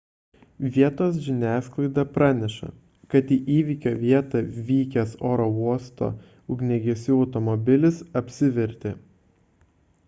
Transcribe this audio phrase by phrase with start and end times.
[0.75, 2.69] vietos žiniasklaida praneša
[3.15, 6.11] kad į įvykio vietą vykęs oro uosto
[6.57, 8.99] ugniagesių automobilis apsivertė